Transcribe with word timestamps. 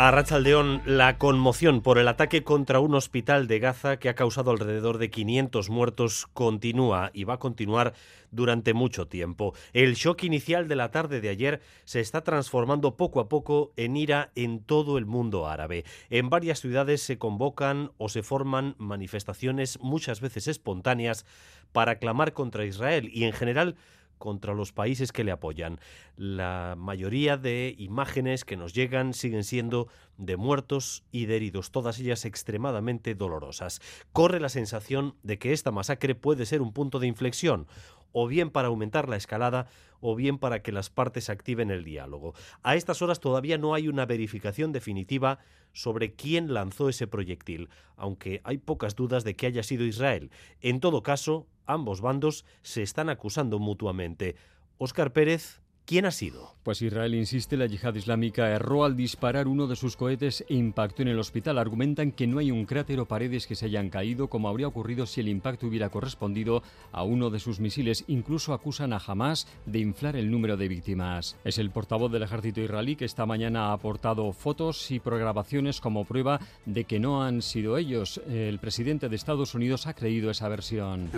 A 0.00 0.12
Rachaldeón, 0.12 0.80
la 0.84 1.18
conmoción 1.18 1.82
por 1.82 1.98
el 1.98 2.06
ataque 2.06 2.44
contra 2.44 2.78
un 2.78 2.94
hospital 2.94 3.48
de 3.48 3.58
Gaza 3.58 3.96
que 3.96 4.08
ha 4.08 4.14
causado 4.14 4.52
alrededor 4.52 4.98
de 4.98 5.10
500 5.10 5.70
muertos 5.70 6.28
continúa 6.34 7.10
y 7.14 7.24
va 7.24 7.34
a 7.34 7.38
continuar 7.40 7.94
durante 8.30 8.74
mucho 8.74 9.08
tiempo. 9.08 9.54
El 9.72 9.96
shock 9.96 10.22
inicial 10.22 10.68
de 10.68 10.76
la 10.76 10.92
tarde 10.92 11.20
de 11.20 11.30
ayer 11.30 11.60
se 11.84 11.98
está 11.98 12.22
transformando 12.22 12.96
poco 12.96 13.18
a 13.18 13.28
poco 13.28 13.72
en 13.74 13.96
ira 13.96 14.30
en 14.36 14.62
todo 14.62 14.98
el 14.98 15.06
mundo 15.06 15.48
árabe. 15.48 15.84
En 16.10 16.30
varias 16.30 16.60
ciudades 16.60 17.02
se 17.02 17.18
convocan 17.18 17.90
o 17.98 18.08
se 18.08 18.22
forman 18.22 18.76
manifestaciones 18.78 19.80
muchas 19.80 20.20
veces 20.20 20.46
espontáneas 20.46 21.26
para 21.72 21.98
clamar 21.98 22.34
contra 22.34 22.64
Israel 22.64 23.10
y 23.12 23.24
en 23.24 23.32
general 23.32 23.74
contra 24.18 24.54
los 24.54 24.72
países 24.72 25.12
que 25.12 25.24
le 25.24 25.32
apoyan. 25.32 25.80
La 26.16 26.74
mayoría 26.76 27.36
de 27.36 27.74
imágenes 27.78 28.44
que 28.44 28.56
nos 28.56 28.74
llegan 28.74 29.14
siguen 29.14 29.44
siendo 29.44 29.88
de 30.16 30.36
muertos 30.36 31.04
y 31.12 31.26
de 31.26 31.36
heridos, 31.36 31.70
todas 31.70 31.98
ellas 31.98 32.24
extremadamente 32.24 33.14
dolorosas. 33.14 33.80
Corre 34.12 34.40
la 34.40 34.48
sensación 34.48 35.14
de 35.22 35.38
que 35.38 35.52
esta 35.52 35.70
masacre 35.70 36.14
puede 36.14 36.44
ser 36.44 36.60
un 36.60 36.72
punto 36.72 36.98
de 36.98 37.06
inflexión, 37.06 37.66
o 38.12 38.26
bien 38.26 38.50
para 38.50 38.68
aumentar 38.68 39.08
la 39.08 39.16
escalada 39.16 39.66
o 40.00 40.14
bien 40.14 40.38
para 40.38 40.62
que 40.62 40.72
las 40.72 40.90
partes 40.90 41.28
activen 41.28 41.70
el 41.70 41.84
diálogo. 41.84 42.34
A 42.62 42.76
estas 42.76 43.02
horas 43.02 43.20
todavía 43.20 43.58
no 43.58 43.74
hay 43.74 43.88
una 43.88 44.06
verificación 44.06 44.72
definitiva 44.72 45.38
sobre 45.72 46.14
quién 46.14 46.54
lanzó 46.54 46.88
ese 46.88 47.06
proyectil, 47.06 47.68
aunque 47.96 48.40
hay 48.44 48.58
pocas 48.58 48.94
dudas 48.94 49.24
de 49.24 49.34
que 49.34 49.46
haya 49.46 49.62
sido 49.62 49.84
Israel. 49.84 50.30
En 50.60 50.80
todo 50.80 51.02
caso, 51.02 51.46
ambos 51.68 52.00
bandos 52.00 52.44
se 52.62 52.82
están 52.82 53.08
acusando 53.08 53.60
mutuamente. 53.60 54.34
Óscar 54.78 55.12
Pérez 55.12 55.60
¿Quién 55.88 56.04
ha 56.04 56.10
sido? 56.10 56.54
Pues 56.64 56.82
Israel 56.82 57.14
insiste, 57.14 57.56
la 57.56 57.64
yihad 57.64 57.94
islámica 57.94 58.50
erró 58.50 58.84
al 58.84 58.94
disparar 58.94 59.48
uno 59.48 59.66
de 59.66 59.74
sus 59.74 59.96
cohetes 59.96 60.44
e 60.46 60.54
impactó 60.54 61.00
en 61.00 61.08
el 61.08 61.18
hospital. 61.18 61.56
Argumentan 61.56 62.12
que 62.12 62.26
no 62.26 62.40
hay 62.40 62.50
un 62.50 62.66
cráter 62.66 63.00
o 63.00 63.06
paredes 63.06 63.46
que 63.46 63.54
se 63.54 63.64
hayan 63.64 63.88
caído, 63.88 64.28
como 64.28 64.50
habría 64.50 64.68
ocurrido 64.68 65.06
si 65.06 65.22
el 65.22 65.28
impacto 65.28 65.66
hubiera 65.66 65.88
correspondido 65.88 66.62
a 66.92 67.04
uno 67.04 67.30
de 67.30 67.40
sus 67.40 67.58
misiles. 67.58 68.04
Incluso 68.06 68.52
acusan 68.52 68.92
a 68.92 68.98
Hamas 68.98 69.48
de 69.64 69.78
inflar 69.78 70.14
el 70.16 70.30
número 70.30 70.58
de 70.58 70.68
víctimas. 70.68 71.38
Es 71.42 71.56
el 71.56 71.70
portavoz 71.70 72.12
del 72.12 72.24
ejército 72.24 72.60
israelí 72.60 72.94
que 72.94 73.06
esta 73.06 73.24
mañana 73.24 73.68
ha 73.68 73.72
aportado 73.72 74.30
fotos 74.34 74.90
y 74.90 75.00
programaciones 75.00 75.80
como 75.80 76.04
prueba 76.04 76.38
de 76.66 76.84
que 76.84 77.00
no 77.00 77.22
han 77.22 77.40
sido 77.40 77.78
ellos. 77.78 78.20
El 78.28 78.58
presidente 78.58 79.08
de 79.08 79.16
Estados 79.16 79.54
Unidos 79.54 79.86
ha 79.86 79.94
creído 79.94 80.30
esa 80.30 80.50
versión. 80.50 81.08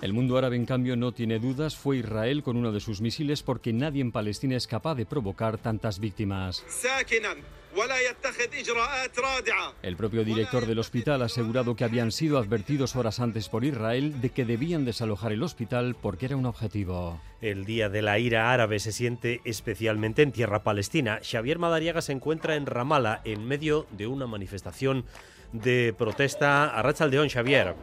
El 0.00 0.12
mundo 0.12 0.38
árabe, 0.38 0.56
en 0.56 0.64
cambio, 0.64 0.96
no 0.96 1.12
tiene 1.12 1.38
dudas. 1.40 1.76
Fue 1.76 1.96
Israel 1.96 2.42
con 2.42 2.56
uno 2.56 2.70
de 2.70 2.80
sus 2.80 3.00
misiles 3.00 3.42
porque 3.42 3.72
nadie 3.72 4.00
en 4.00 4.12
Palestina 4.12 4.56
es 4.56 4.66
capaz 4.66 4.94
de 4.94 5.06
provocar 5.06 5.58
tantas 5.58 5.98
víctimas. 5.98 6.64
El 9.82 9.96
propio 9.96 10.24
director 10.24 10.66
del 10.66 10.78
hospital 10.78 11.22
ha 11.22 11.26
asegurado 11.26 11.76
que 11.76 11.84
habían 11.84 12.12
sido 12.12 12.38
advertidos 12.38 12.96
horas 12.96 13.20
antes 13.20 13.48
por 13.48 13.64
Israel 13.64 14.20
de 14.20 14.30
que 14.30 14.44
debían 14.44 14.84
desalojar 14.84 15.32
el 15.32 15.42
hospital 15.42 15.96
porque 16.00 16.26
era 16.26 16.36
un 16.36 16.46
objetivo. 16.46 17.20
El 17.42 17.66
día 17.66 17.88
de 17.88 18.02
la 18.02 18.18
ira 18.18 18.52
árabe 18.52 18.78
se 18.78 18.92
siente 18.92 19.40
especialmente 19.44 20.22
en 20.22 20.32
tierra 20.32 20.62
palestina. 20.62 21.20
Xavier 21.22 21.58
Madariaga 21.58 22.00
se 22.00 22.12
encuentra 22.12 22.56
en 22.56 22.66
Ramallah 22.66 23.20
en 23.24 23.46
medio 23.46 23.86
de 23.90 24.06
una 24.06 24.26
manifestación 24.26 25.04
de 25.52 25.94
protesta. 25.96 26.76
A 26.76 26.82
Rachaldeón, 26.82 27.28
Xavier. 27.28 27.74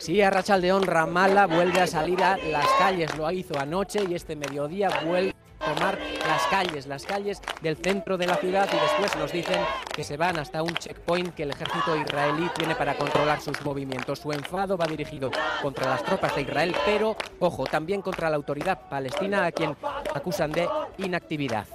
Sí, 0.00 0.22
a 0.22 0.30
Rachaldeón 0.30 0.84
Ramala 0.84 1.46
vuelve 1.46 1.78
a 1.78 1.86
salir 1.86 2.22
a 2.22 2.38
las 2.38 2.66
calles, 2.78 3.14
lo 3.18 3.30
hizo 3.30 3.58
anoche 3.58 4.00
y 4.08 4.14
este 4.14 4.34
mediodía 4.34 4.88
vuelve 5.04 5.34
a 5.60 5.74
tomar 5.74 5.98
las 6.26 6.42
calles, 6.46 6.86
las 6.86 7.04
calles 7.04 7.42
del 7.60 7.76
centro 7.76 8.16
de 8.16 8.26
la 8.26 8.36
ciudad 8.36 8.66
y 8.72 8.80
después 8.80 9.14
nos 9.16 9.30
dicen 9.30 9.60
que 9.94 10.02
se 10.02 10.16
van 10.16 10.38
hasta 10.38 10.62
un 10.62 10.72
checkpoint 10.72 11.34
que 11.34 11.42
el 11.42 11.50
ejército 11.50 11.94
israelí 11.96 12.48
tiene 12.56 12.74
para 12.76 12.96
controlar 12.96 13.42
sus 13.42 13.60
movimientos. 13.62 14.20
Su 14.20 14.32
enfado 14.32 14.78
va 14.78 14.86
dirigido 14.86 15.30
contra 15.60 15.90
las 15.90 16.02
tropas 16.02 16.34
de 16.34 16.42
Israel, 16.42 16.74
pero 16.86 17.14
ojo, 17.38 17.66
también 17.66 18.00
contra 18.00 18.30
la 18.30 18.36
autoridad 18.36 18.88
palestina 18.88 19.44
a 19.44 19.52
quien 19.52 19.76
acusan 20.14 20.50
de 20.50 20.66
inactividad. 20.96 21.66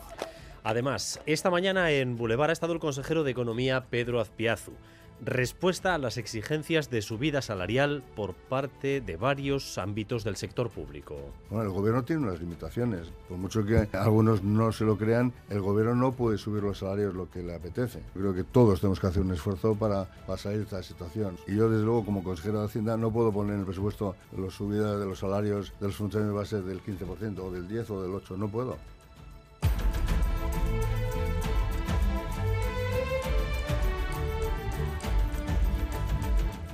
Además, 0.64 1.22
esta 1.28 1.52
mañana 1.52 1.92
en 1.92 2.18
Boulevard 2.18 2.50
ha 2.50 2.54
estado 2.54 2.74
el 2.74 2.80
consejero 2.80 3.24
de 3.24 3.30
Economía 3.30 3.86
Pedro 3.88 4.20
Azpiazu 4.20 4.74
respuesta 5.22 5.96
a 5.96 5.98
las 5.98 6.18
exigencias 6.18 6.90
de 6.90 7.02
subida 7.02 7.42
salarial 7.42 8.04
por 8.16 8.34
parte 8.34 9.02
de 9.02 9.18
varios 9.18 9.78
ámbitos 9.78 10.24
del 10.24 10.36
sector 10.36 10.70
público. 10.70 11.16
Bueno, 11.50 11.66
el 11.66 11.72
gobierno 11.72 12.04
tiene 12.04 12.24
unas 12.24 12.40
limitaciones. 12.40 13.08
Por 13.28 13.38
mucho 13.38 13.66
que 13.66 13.88
algunos 13.98 14.44
no 14.44 14.72
se 14.72 14.86
lo 14.86 14.98
crean, 14.98 15.34
el 15.50 15.62
gobierno 15.62 15.96
no 15.96 16.12
puede 16.12 16.38
subir 16.38 16.64
los 16.64 16.80
salarios 16.80 17.14
lo 17.14 17.30
que 17.30 17.44
le 17.44 17.56
apetece. 17.56 18.02
Creo 18.14 18.34
que 18.34 18.44
todos 18.44 18.82
tenemos 18.82 19.00
que 19.00 19.08
hacer 19.08 19.22
un 19.22 19.32
esfuerzo 19.32 19.76
para, 19.76 20.08
salir 20.38 20.60
de 20.60 20.64
esta 20.66 20.84
situación. 20.84 21.38
Y 21.48 21.56
yo, 21.56 21.70
desde 21.70 21.86
luego, 21.86 22.06
como 22.06 22.24
consejero 22.24 22.60
de 22.60 22.66
Hacienda, 22.66 22.98
no 22.98 23.12
puedo 23.12 23.32
poner 23.32 23.54
en 23.54 23.62
el 23.62 23.66
presupuesto 23.66 24.16
la 24.38 24.50
subida 24.50 24.98
de 24.98 25.06
los 25.06 25.20
salarios 25.20 25.74
de 25.80 25.88
los 25.88 25.96
funcionarios 25.96 26.36
base 26.36 26.62
del 26.62 26.82
15% 26.84 27.40
o 27.40 27.52
del 27.52 27.68
10 27.68 27.90
o 27.92 28.02
del 28.02 28.14
8. 28.14 28.38
No 28.38 28.48
puedo. 28.48 28.78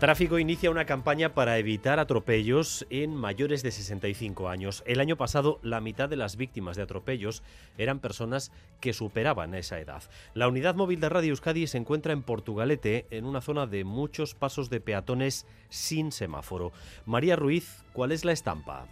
Tráfico 0.02 0.40
inicia 0.40 0.72
una 0.72 0.86
campaña 0.86 1.36
para 1.36 1.60
evitar 1.60 2.00
atropellos 2.00 2.88
en 2.90 3.14
mayores 3.14 3.62
de 3.62 3.70
65 3.70 4.50
años. 4.50 4.82
El 4.88 5.00
año 5.00 5.16
pasado, 5.16 5.60
la 5.62 5.80
mitad 5.80 6.10
de 6.10 6.16
las 6.16 6.38
víctimas 6.38 6.76
de 6.76 6.82
atropellos 6.82 7.44
eran 7.78 8.00
personas 8.00 8.52
que 8.80 8.94
superaban 8.94 9.54
esa 9.54 9.80
edad. 9.80 10.02
La 10.34 10.48
unidad 10.48 10.74
móvil 10.74 11.02
de 11.02 11.10
Radio 11.10 11.30
Euskadi 11.30 11.68
se 11.68 11.78
encuentra 11.78 12.14
en 12.14 12.24
Portugalete, 12.24 13.06
en 13.12 13.26
una 13.26 13.42
zona 13.42 13.68
de 13.68 13.84
muchos 13.84 14.34
pasos 14.34 14.72
de 14.72 14.82
peatones 14.82 15.46
sin 15.70 16.12
semáforo. 16.12 16.72
María 17.06 17.36
Ruiz, 17.36 17.84
¿cuál 17.94 18.12
es 18.12 18.26
la 18.26 18.32
estampa? 18.32 18.88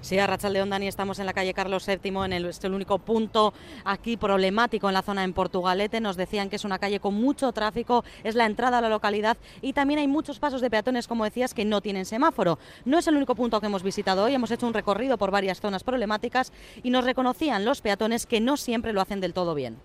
Sí, 0.00 0.16
a 0.18 0.28
Rachaldeón, 0.28 0.70
Dani, 0.70 0.86
estamos 0.86 1.18
en 1.18 1.26
la 1.26 1.32
calle 1.32 1.52
Carlos 1.52 1.84
VII, 1.84 2.24
en 2.24 2.32
el, 2.32 2.44
es 2.46 2.62
el 2.62 2.72
único 2.72 2.98
punto 2.98 3.52
aquí 3.84 4.16
problemático 4.16 4.88
en 4.88 4.94
la 4.94 5.02
zona 5.02 5.24
en 5.24 5.32
Portugalete. 5.32 6.00
Nos 6.00 6.16
decían 6.16 6.48
que 6.48 6.56
es 6.56 6.64
una 6.64 6.78
calle 6.78 7.00
con 7.00 7.14
mucho 7.14 7.50
tráfico, 7.52 8.04
es 8.22 8.36
la 8.36 8.46
entrada 8.46 8.78
a 8.78 8.80
la 8.80 8.88
localidad 8.88 9.36
y 9.60 9.72
también 9.72 9.98
hay 9.98 10.06
muchos 10.06 10.38
pasos 10.38 10.60
de 10.60 10.70
peatones, 10.70 11.08
como 11.08 11.24
decías, 11.24 11.52
que 11.52 11.64
no 11.64 11.80
tienen 11.80 12.04
semáforo. 12.04 12.58
No 12.84 12.98
es 12.98 13.08
el 13.08 13.16
único 13.16 13.34
punto 13.34 13.60
que 13.60 13.66
hemos 13.66 13.82
visitado 13.82 14.24
hoy, 14.24 14.34
hemos 14.34 14.52
hecho 14.52 14.68
un 14.68 14.74
recorrido 14.74 15.18
por 15.18 15.32
varias 15.32 15.60
zonas 15.60 15.82
problemáticas 15.82 16.52
y 16.82 16.90
nos 16.90 17.04
reconocían 17.04 17.64
los 17.64 17.80
peatones 17.80 18.26
que 18.26 18.40
no 18.40 18.56
siempre 18.56 18.92
lo 18.92 19.00
hacen 19.00 19.20
del 19.20 19.34
todo 19.34 19.54
bien 19.54 19.78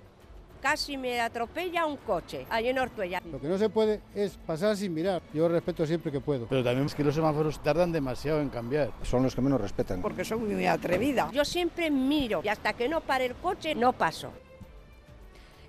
casi 0.64 0.96
me 0.96 1.20
atropella 1.20 1.86
un 1.86 1.98
coche 1.98 2.46
allí 2.50 2.70
en 2.70 2.80
Ortuella. 2.80 3.22
Lo 3.30 3.40
que 3.40 3.50
no 3.50 3.58
se 3.58 3.68
puede 3.68 4.00
es 4.16 4.38
pasar 4.38 4.78
sin 4.78 4.94
mirar. 4.94 5.22
Yo 5.34 5.50
respeto 5.50 5.86
siempre 5.86 6.10
que 6.10 6.22
puedo. 6.22 6.48
Pero 6.48 6.64
también 6.64 6.86
es 6.86 6.96
que 6.96 7.04
los 7.04 7.14
semáforos 7.14 7.62
tardan 7.62 7.92
demasiado 7.92 8.40
en 8.40 8.48
cambiar. 8.48 8.92
Son 9.02 9.22
los 9.24 9.36
que 9.36 9.42
menos 9.42 9.60
respetan. 9.60 10.02
Porque 10.02 10.24
son 10.24 10.48
muy 10.48 10.66
atrevida. 10.66 11.30
Yo 11.34 11.44
siempre 11.44 11.92
miro 11.92 12.40
y 12.46 12.48
hasta 12.48 12.72
que 12.72 12.88
no 12.88 13.02
pare 13.02 13.26
el 13.26 13.36
coche 13.36 13.76
no 13.76 13.92
paso. 13.92 14.32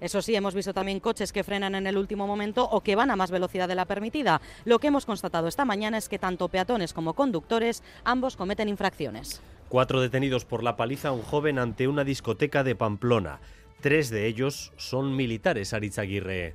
Eso 0.01 0.23
sí, 0.23 0.37
hemos 0.37 0.55
visto 0.55 0.73
también 0.73 1.01
coches 1.01 1.33
que 1.33 1.43
frenan 1.43 1.75
en 1.75 1.89
el 1.89 1.99
último 1.99 2.29
momento 2.29 2.63
o 2.63 2.81
que 2.81 2.95
van 2.95 3.11
a 3.11 3.17
más 3.17 3.33
velocidad 3.33 3.67
de 3.67 3.75
la 3.75 3.87
permitida. 3.87 4.41
Lo 4.65 4.79
que 4.79 4.89
hemos 4.89 5.07
constatado 5.07 5.49
esta 5.49 5.65
mañana 5.65 5.99
es 5.99 6.09
que 6.09 6.21
tanto 6.21 6.49
peatones 6.49 6.93
como 6.93 7.15
conductores 7.15 7.83
ambos 8.05 8.37
cometen 8.37 8.69
infracciones. 8.69 9.41
Cuatro 9.69 10.01
detenidos 10.01 10.45
por 10.45 10.63
la 10.63 10.77
paliza 10.77 11.09
a 11.09 11.13
un 11.13 11.23
joven 11.23 11.59
ante 11.59 11.89
una 11.89 12.05
discoteca 12.05 12.63
de 12.63 12.77
Pamplona. 12.77 13.41
Tres 13.85 14.09
de 14.09 14.27
ellos 14.27 14.73
son 14.79 15.15
militares, 15.15 15.75
Aguirre. 16.01 16.55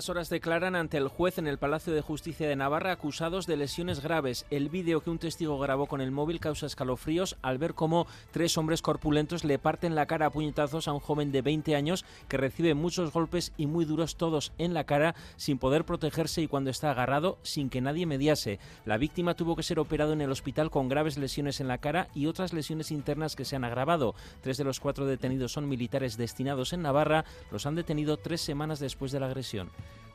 Las 0.00 0.08
horas 0.08 0.30
declaran 0.30 0.76
ante 0.76 0.96
el 0.96 1.08
juez 1.08 1.36
en 1.36 1.46
el 1.46 1.58
Palacio 1.58 1.92
de 1.92 2.00
Justicia 2.00 2.48
de 2.48 2.56
Navarra 2.56 2.90
acusados 2.90 3.46
de 3.46 3.58
lesiones 3.58 4.00
graves. 4.00 4.46
El 4.48 4.70
vídeo 4.70 5.02
que 5.02 5.10
un 5.10 5.18
testigo 5.18 5.58
grabó 5.58 5.88
con 5.88 6.00
el 6.00 6.10
móvil 6.10 6.40
causa 6.40 6.64
escalofríos 6.64 7.36
al 7.42 7.58
ver 7.58 7.74
cómo 7.74 8.06
tres 8.30 8.56
hombres 8.56 8.80
corpulentos 8.80 9.44
le 9.44 9.58
parten 9.58 9.94
la 9.94 10.06
cara 10.06 10.24
a 10.24 10.30
puñetazos 10.30 10.88
a 10.88 10.94
un 10.94 11.00
joven 11.00 11.32
de 11.32 11.42
20 11.42 11.76
años 11.76 12.06
que 12.28 12.38
recibe 12.38 12.72
muchos 12.72 13.12
golpes 13.12 13.52
y 13.58 13.66
muy 13.66 13.84
duros 13.84 14.16
todos 14.16 14.54
en 14.56 14.72
la 14.72 14.84
cara 14.84 15.14
sin 15.36 15.58
poder 15.58 15.84
protegerse 15.84 16.40
y 16.40 16.48
cuando 16.48 16.70
está 16.70 16.92
agarrado 16.92 17.36
sin 17.42 17.68
que 17.68 17.82
nadie 17.82 18.06
mediase. 18.06 18.58
La 18.86 18.96
víctima 18.96 19.34
tuvo 19.34 19.54
que 19.54 19.62
ser 19.62 19.78
operado 19.78 20.14
en 20.14 20.22
el 20.22 20.30
hospital 20.30 20.70
con 20.70 20.88
graves 20.88 21.18
lesiones 21.18 21.60
en 21.60 21.68
la 21.68 21.76
cara 21.76 22.08
y 22.14 22.24
otras 22.24 22.54
lesiones 22.54 22.90
internas 22.90 23.36
que 23.36 23.44
se 23.44 23.56
han 23.56 23.64
agravado. 23.64 24.14
Tres 24.40 24.56
de 24.56 24.64
los 24.64 24.80
cuatro 24.80 25.04
detenidos 25.04 25.52
son 25.52 25.68
militares 25.68 26.16
destinados 26.16 26.72
en 26.72 26.80
Navarra. 26.80 27.26
Los 27.50 27.66
han 27.66 27.74
detenido 27.74 28.16
tres 28.16 28.40
semanas 28.40 28.80
después 28.80 29.12
de 29.12 29.20
la 29.20 29.26
agresión. 29.26 29.68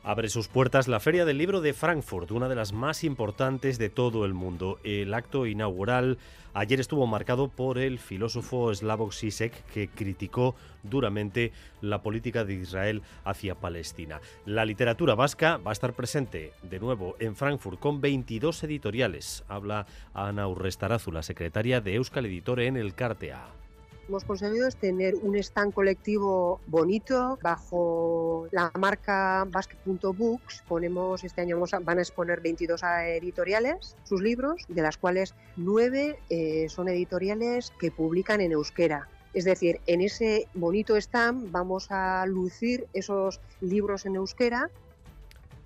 Abre 0.06 0.28
sus 0.28 0.46
puertas 0.46 0.86
la 0.86 1.00
Feria 1.00 1.24
del 1.24 1.36
Libro 1.36 1.60
de 1.60 1.72
Frankfurt, 1.72 2.30
una 2.30 2.48
de 2.48 2.54
las 2.54 2.72
más 2.72 3.02
importantes 3.02 3.76
de 3.76 3.90
todo 3.90 4.24
el 4.24 4.34
mundo. 4.34 4.78
El 4.84 5.12
acto 5.12 5.46
inaugural 5.46 6.18
ayer 6.54 6.78
estuvo 6.78 7.08
marcado 7.08 7.48
por 7.48 7.76
el 7.76 7.98
filósofo 7.98 8.72
Slavoj 8.72 9.12
Zizek, 9.12 9.64
que 9.64 9.88
criticó 9.88 10.54
duramente 10.84 11.50
la 11.80 12.02
política 12.02 12.44
de 12.44 12.54
Israel 12.54 13.02
hacia 13.24 13.56
Palestina. 13.56 14.20
La 14.44 14.64
literatura 14.64 15.16
vasca 15.16 15.56
va 15.56 15.72
a 15.72 15.72
estar 15.72 15.94
presente 15.94 16.52
de 16.62 16.78
nuevo 16.78 17.16
en 17.18 17.34
Frankfurt 17.34 17.80
con 17.80 18.00
22 18.00 18.62
editoriales. 18.62 19.42
Habla 19.48 19.88
Ana 20.14 20.46
Urrestarazu, 20.46 21.10
la 21.10 21.24
secretaria 21.24 21.80
de 21.80 21.96
Euskal 21.96 22.26
Editore 22.26 22.68
en 22.68 22.76
el 22.76 22.94
Cartea 22.94 23.65
hemos 24.08 24.24
conseguido 24.24 24.66
es 24.66 24.76
tener 24.76 25.14
un 25.16 25.36
stand 25.36 25.72
colectivo 25.72 26.60
bonito 26.66 27.38
bajo 27.42 28.48
la 28.50 28.70
marca 28.78 29.46
basket.books. 29.48 30.62
Ponemos 30.68 31.24
este 31.24 31.40
año 31.42 31.62
van 31.82 31.98
a 31.98 32.02
exponer 32.02 32.40
22 32.40 32.82
editoriales 32.82 33.96
sus 34.04 34.22
libros, 34.22 34.64
de 34.68 34.82
las 34.82 34.96
cuales 34.96 35.34
9 35.56 36.18
eh, 36.28 36.66
son 36.68 36.88
editoriales 36.88 37.72
que 37.78 37.90
publican 37.90 38.40
en 38.40 38.52
euskera. 38.52 39.08
Es 39.34 39.44
decir, 39.44 39.80
en 39.86 40.00
ese 40.00 40.48
bonito 40.54 40.96
stand 40.96 41.50
vamos 41.50 41.90
a 41.90 42.24
lucir 42.26 42.86
esos 42.94 43.40
libros 43.60 44.06
en 44.06 44.16
euskera 44.16 44.70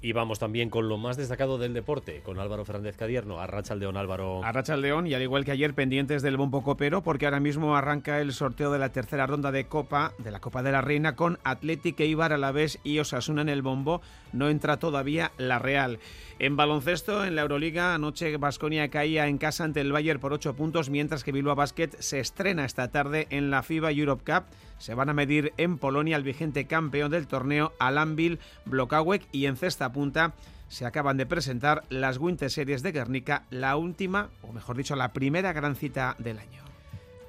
y 0.02 0.12
vamos 0.12 0.38
también 0.38 0.70
con 0.70 0.88
lo 0.88 0.96
más 0.96 1.16
destacado 1.16 1.58
del 1.58 1.74
deporte, 1.74 2.22
con 2.24 2.38
Álvaro 2.38 2.64
Fernández 2.64 2.96
Cadierno. 2.96 3.40
Arracha 3.40 3.74
León, 3.74 3.96
Álvaro. 3.96 4.42
Arracha 4.42 4.76
León, 4.76 5.06
y 5.06 5.14
al 5.14 5.22
igual 5.22 5.44
que 5.44 5.52
ayer, 5.52 5.74
pendientes 5.74 6.22
del 6.22 6.36
bombo 6.36 6.62
copero, 6.62 7.02
porque 7.02 7.26
ahora 7.26 7.40
mismo 7.40 7.76
arranca 7.76 8.20
el 8.20 8.32
sorteo 8.32 8.72
de 8.72 8.78
la 8.78 8.90
tercera 8.90 9.26
ronda 9.26 9.52
de 9.52 9.66
Copa, 9.66 10.12
de 10.18 10.30
la 10.30 10.40
Copa 10.40 10.62
de 10.62 10.72
la 10.72 10.80
Reina, 10.80 11.16
con 11.16 11.38
Atlético 11.44 12.02
Eibar 12.02 12.32
a 12.32 12.38
la 12.38 12.52
vez 12.52 12.78
y 12.82 12.98
Osasuna 12.98 13.42
en 13.42 13.50
el 13.50 13.62
bombo. 13.62 14.00
No 14.32 14.48
entra 14.48 14.78
todavía 14.78 15.32
la 15.36 15.58
Real. 15.58 15.98
En 16.38 16.56
baloncesto, 16.56 17.24
en 17.24 17.36
la 17.36 17.42
Euroliga, 17.42 17.94
anoche 17.94 18.34
Basconia 18.38 18.88
caía 18.88 19.26
en 19.26 19.36
casa 19.36 19.64
ante 19.64 19.82
el 19.82 19.92
Bayern 19.92 20.20
por 20.20 20.32
8 20.32 20.54
puntos, 20.54 20.88
mientras 20.88 21.24
que 21.24 21.32
Bilbao 21.32 21.56
Basket 21.56 21.90
se 21.98 22.20
estrena 22.20 22.64
esta 22.64 22.90
tarde 22.90 23.26
en 23.28 23.50
la 23.50 23.62
FIBA 23.62 23.92
Europe 23.92 24.24
Cup 24.24 24.44
se 24.80 24.94
van 24.94 25.10
a 25.10 25.14
medir 25.14 25.52
en 25.58 25.76
Polonia 25.76 26.16
el 26.16 26.22
vigente 26.22 26.66
campeón 26.66 27.10
del 27.10 27.28
torneo, 27.28 27.74
Alambil 27.78 28.38
Blokawek, 28.64 29.28
y 29.30 29.44
en 29.44 29.56
cesta 29.56 29.89
punta 29.92 30.34
se 30.68 30.86
acaban 30.86 31.16
de 31.16 31.26
presentar 31.26 31.82
las 31.88 32.18
Winter 32.18 32.50
Series 32.50 32.82
de 32.82 32.92
Guernica, 32.92 33.44
la 33.50 33.76
última, 33.76 34.30
o 34.42 34.52
mejor 34.52 34.76
dicho, 34.76 34.94
la 34.94 35.12
primera 35.12 35.52
gran 35.52 35.74
cita 35.74 36.14
del 36.18 36.38
año. 36.38 36.62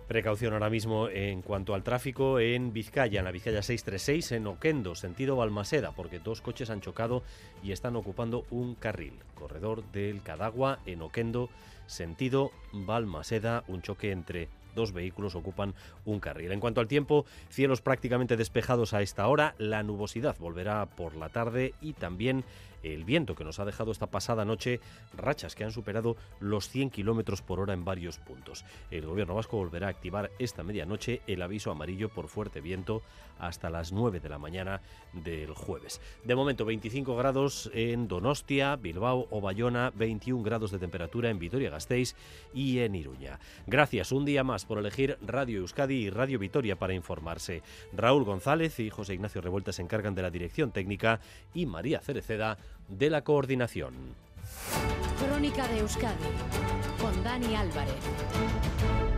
Precaución 0.07 0.53
ahora 0.53 0.69
mismo 0.69 1.07
en 1.07 1.41
cuanto 1.41 1.73
al 1.73 1.83
tráfico 1.83 2.39
en 2.39 2.73
Vizcaya, 2.73 3.19
en 3.19 3.25
la 3.25 3.31
Vizcaya 3.31 3.63
636, 3.63 4.33
en 4.33 4.45
Oquendo, 4.45 4.93
sentido 4.93 5.37
Balmaseda, 5.37 5.93
porque 5.93 6.19
dos 6.19 6.41
coches 6.41 6.69
han 6.69 6.81
chocado 6.81 7.23
y 7.63 7.71
están 7.71 7.95
ocupando 7.95 8.45
un 8.51 8.75
carril. 8.75 9.13
Corredor 9.35 9.83
del 9.91 10.21
Cadagua, 10.21 10.79
en 10.85 11.01
Oquendo, 11.01 11.49
sentido 11.87 12.51
Balmaseda, 12.73 13.63
un 13.69 13.81
choque 13.81 14.11
entre 14.11 14.49
dos 14.75 14.91
vehículos 14.91 15.35
ocupan 15.35 15.73
un 16.05 16.19
carril. 16.19 16.51
En 16.51 16.59
cuanto 16.59 16.81
al 16.81 16.87
tiempo, 16.87 17.25
cielos 17.49 17.81
prácticamente 17.81 18.37
despejados 18.37 18.93
a 18.93 19.01
esta 19.01 19.27
hora, 19.27 19.55
la 19.57 19.83
nubosidad 19.83 20.37
volverá 20.39 20.85
por 20.85 21.15
la 21.15 21.29
tarde 21.29 21.73
y 21.81 21.93
también 21.93 22.43
el 22.83 23.03
viento 23.03 23.35
que 23.35 23.43
nos 23.43 23.59
ha 23.59 23.65
dejado 23.65 23.91
esta 23.91 24.07
pasada 24.07 24.45
noche 24.45 24.79
rachas 25.15 25.55
que 25.55 25.63
han 25.63 25.71
superado 25.71 26.15
los 26.39 26.69
100 26.69 26.89
kilómetros 26.89 27.41
por 27.41 27.59
hora 27.59 27.73
en 27.73 27.85
varios 27.85 28.17
puntos. 28.17 28.65
El 28.89 29.05
gobierno 29.05 29.35
vasco 29.35 29.57
volverá 29.57 29.87
a 29.87 29.91
activar 29.91 30.31
esta 30.39 30.63
medianoche 30.63 31.21
el 31.27 31.41
aviso 31.41 31.71
amarillo 31.71 32.09
por 32.09 32.27
fuerte 32.27 32.61
viento 32.61 33.01
hasta 33.39 33.69
las 33.69 33.91
9 33.91 34.19
de 34.19 34.29
la 34.29 34.37
mañana 34.37 34.81
del 35.13 35.53
jueves. 35.53 35.99
De 36.23 36.35
momento 36.35 36.65
25 36.65 37.15
grados 37.15 37.71
en 37.73 38.07
Donostia, 38.07 38.75
Bilbao 38.75 39.27
o 39.31 39.41
Bayona, 39.41 39.91
21 39.95 40.43
grados 40.43 40.71
de 40.71 40.79
temperatura 40.79 41.29
en 41.29 41.39
Vitoria-Gasteiz 41.39 42.15
y 42.53 42.79
en 42.79 42.95
Iruña. 42.95 43.39
Gracias 43.65 44.11
un 44.11 44.25
día 44.25 44.43
por 44.65 44.77
elegir 44.77 45.17
Radio 45.25 45.59
Euskadi 45.59 45.95
y 45.95 46.09
Radio 46.09 46.39
Vitoria 46.39 46.75
para 46.75 46.93
informarse. 46.93 47.61
Raúl 47.93 48.23
González 48.23 48.79
y 48.79 48.89
José 48.89 49.13
Ignacio 49.13 49.41
Revuelta 49.41 49.71
se 49.71 49.81
encargan 49.81 50.15
de 50.15 50.21
la 50.21 50.29
dirección 50.29 50.71
técnica 50.71 51.19
y 51.53 51.65
María 51.65 51.99
Cereceda 51.99 52.57
de 52.87 53.09
la 53.09 53.23
coordinación. 53.23 53.93
Crónica 55.19 55.67
de 55.67 55.79
Euskadi 55.79 56.25
con 56.99 57.23
Dani 57.23 57.55
Álvarez. 57.55 59.10